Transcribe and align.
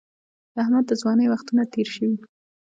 د 0.53 0.55
احمد 0.63 0.83
د 0.87 0.91
ځوانۍ 1.01 1.25
وختونه 1.29 1.63
تېر 1.73 1.87
شوي 1.95 2.11